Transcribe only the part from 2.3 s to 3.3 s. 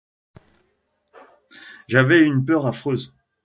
peur affreuse.